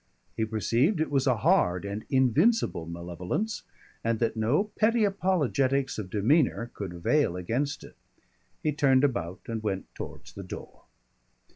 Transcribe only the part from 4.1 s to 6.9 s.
that no petty apologetics of demeanour